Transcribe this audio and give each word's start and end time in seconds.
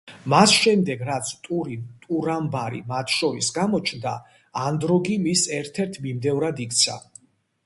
მას 0.33 0.53
შემდეგ, 0.59 1.03
რაც 1.09 1.33
ტურინ 1.47 1.83
ტურამბარი 2.05 2.81
მათ 2.93 3.13
შორის 3.19 3.51
გამოჩნდა, 3.59 4.15
ანდროგი 4.65 5.19
მის 5.29 5.45
ერთ-ერთ 5.61 6.03
მიმდევრად 6.09 6.65
იქცა. 6.67 6.99